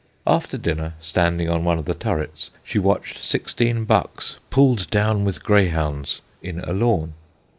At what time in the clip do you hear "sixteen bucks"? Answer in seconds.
3.23-4.39